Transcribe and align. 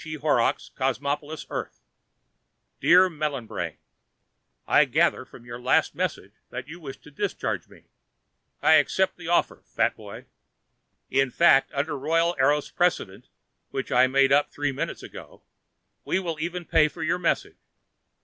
E. 0.03 0.15
Horrocks, 0.15 0.71
Cosmopolis, 0.75 1.45
Earth 1.51 1.79
Dear 2.79 3.07
melon 3.07 3.45
brain: 3.45 3.77
I 4.65 4.85
gather 4.85 5.25
from 5.25 5.45
your 5.45 5.61
last 5.61 5.93
message 5.93 6.33
that 6.49 6.67
you 6.67 6.79
wish 6.79 6.97
to 7.01 7.11
discharge 7.11 7.69
me. 7.69 7.83
I 8.63 8.77
accept 8.77 9.15
the 9.15 9.27
offer, 9.27 9.61
fat 9.63 9.95
boy. 9.95 10.25
In 11.11 11.29
fact, 11.29 11.71
under 11.75 11.95
royal 11.95 12.35
Eros 12.39 12.71
precedent, 12.71 13.27
which 13.69 13.91
I 13.91 14.07
made 14.07 14.31
up 14.31 14.49
three 14.51 14.71
minutes 14.71 15.03
ago, 15.03 15.43
we 16.03 16.17
will 16.17 16.39
even 16.39 16.65
pay 16.65 16.87
for 16.87 17.03
your 17.03 17.19
message. 17.19 17.59